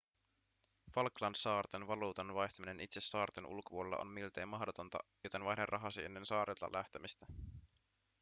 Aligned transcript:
falklandsaarten 0.93 1.87
valuutan 1.87 2.33
vaihtaminen 2.33 2.79
itse 2.79 2.99
saarten 3.01 3.45
ulkopuolella 3.45 3.97
on 4.01 4.07
miltei 4.07 4.45
mahdotonta 4.45 4.97
joten 5.23 5.43
vaihda 5.45 5.65
rahasi 5.65 6.03
ennen 6.03 6.25
saarilta 6.25 6.67
lähtemistä 6.73 7.25